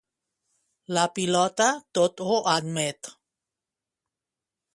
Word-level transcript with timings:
La 0.97 1.03
pilota 1.19 1.67
tot 1.99 2.25
ho 2.29 2.39
admet. 2.57 3.13